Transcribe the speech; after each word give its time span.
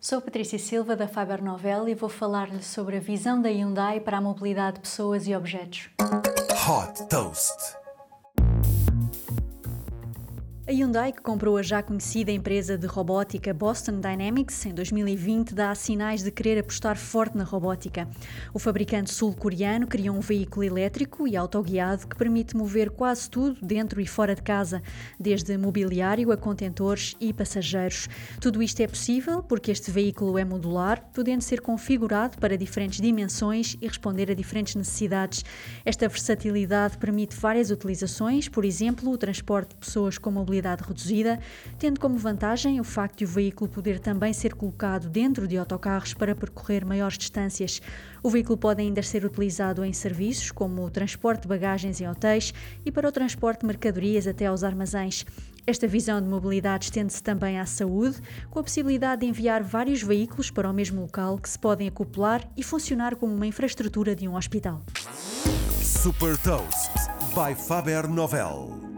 Sou 0.00 0.18
Patrícia 0.18 0.58
Silva 0.58 0.96
da 0.96 1.06
Faber 1.06 1.42
Novel 1.42 1.86
e 1.86 1.94
vou 1.94 2.08
falar-lhe 2.08 2.62
sobre 2.62 2.96
a 2.96 3.00
visão 3.00 3.42
da 3.42 3.50
Hyundai 3.50 4.00
para 4.00 4.16
a 4.16 4.20
mobilidade 4.20 4.76
de 4.76 4.80
pessoas 4.80 5.28
e 5.28 5.36
objetos. 5.36 5.90
Hot 6.00 7.06
Toast. 7.10 7.76
A 10.70 10.72
Hyundai, 10.72 11.10
que 11.10 11.20
comprou 11.20 11.56
a 11.56 11.62
já 11.64 11.82
conhecida 11.82 12.30
empresa 12.30 12.78
de 12.78 12.86
robótica 12.86 13.52
Boston 13.52 13.98
Dynamics 13.98 14.66
em 14.66 14.72
2020, 14.72 15.52
dá 15.52 15.74
sinais 15.74 16.22
de 16.22 16.30
querer 16.30 16.60
apostar 16.60 16.96
forte 16.96 17.36
na 17.36 17.42
robótica. 17.42 18.08
O 18.54 18.58
fabricante 18.60 19.12
sul-coreano 19.12 19.88
criou 19.88 20.14
um 20.14 20.20
veículo 20.20 20.62
elétrico 20.62 21.26
e 21.26 21.36
autoguiado 21.36 22.06
que 22.06 22.16
permite 22.16 22.56
mover 22.56 22.88
quase 22.88 23.28
tudo 23.28 23.58
dentro 23.60 24.00
e 24.00 24.06
fora 24.06 24.32
de 24.32 24.42
casa, 24.42 24.80
desde 25.18 25.58
mobiliário 25.58 26.30
a 26.30 26.36
contentores 26.36 27.16
e 27.20 27.32
passageiros. 27.32 28.08
Tudo 28.40 28.62
isto 28.62 28.80
é 28.80 28.86
possível 28.86 29.42
porque 29.42 29.72
este 29.72 29.90
veículo 29.90 30.38
é 30.38 30.44
modular, 30.44 31.04
podendo 31.12 31.42
ser 31.42 31.62
configurado 31.62 32.38
para 32.38 32.56
diferentes 32.56 33.00
dimensões 33.00 33.76
e 33.80 33.88
responder 33.88 34.30
a 34.30 34.34
diferentes 34.34 34.76
necessidades. 34.76 35.44
Esta 35.84 36.06
versatilidade 36.06 36.96
permite 36.96 37.34
várias 37.34 37.72
utilizações, 37.72 38.48
por 38.48 38.64
exemplo, 38.64 39.10
o 39.10 39.18
transporte 39.18 39.70
de 39.70 39.74
pessoas 39.74 40.16
com 40.16 40.30
mobilidade 40.30 40.59
mobilidade 40.60 40.82
reduzida, 40.86 41.40
tendo 41.78 41.98
como 41.98 42.16
vantagem 42.16 42.80
o 42.80 42.84
facto 42.84 43.18
de 43.18 43.24
o 43.24 43.28
veículo 43.28 43.70
poder 43.70 43.98
também 43.98 44.32
ser 44.32 44.54
colocado 44.54 45.08
dentro 45.08 45.48
de 45.48 45.56
autocarros 45.56 46.14
para 46.14 46.34
percorrer 46.34 46.84
maiores 46.84 47.16
distâncias. 47.16 47.80
O 48.22 48.28
veículo 48.28 48.58
pode 48.58 48.82
ainda 48.82 49.02
ser 49.02 49.24
utilizado 49.24 49.84
em 49.84 49.92
serviços 49.92 50.50
como 50.50 50.84
o 50.84 50.90
transporte 50.90 51.42
de 51.42 51.48
bagagens 51.48 52.00
em 52.00 52.08
hotéis 52.08 52.52
e 52.84 52.92
para 52.92 53.08
o 53.08 53.12
transporte 53.12 53.60
de 53.60 53.66
mercadorias 53.66 54.26
até 54.26 54.46
aos 54.46 54.62
armazéns. 54.62 55.24
Esta 55.66 55.86
visão 55.86 56.20
de 56.20 56.28
mobilidade 56.28 56.86
estende-se 56.86 57.22
também 57.22 57.58
à 57.58 57.66
saúde, 57.66 58.20
com 58.50 58.58
a 58.58 58.62
possibilidade 58.62 59.20
de 59.20 59.26
enviar 59.26 59.62
vários 59.62 60.02
veículos 60.02 60.50
para 60.50 60.68
o 60.68 60.72
mesmo 60.72 61.00
local 61.02 61.38
que 61.38 61.48
se 61.48 61.58
podem 61.58 61.88
acoplar 61.88 62.46
e 62.56 62.62
funcionar 62.62 63.16
como 63.16 63.34
uma 63.34 63.46
infraestrutura 63.46 64.14
de 64.14 64.28
um 64.28 64.36
hospital. 64.36 64.82
Super 65.80 66.36
Toast 66.38 66.90
by 67.34 67.54
Faber 67.54 68.08
Novel. 68.08 68.89